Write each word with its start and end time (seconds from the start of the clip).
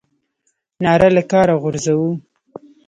ناره 0.83 1.09
له 1.15 1.23
کاره 1.31 1.55
غورځوو. 1.61 2.11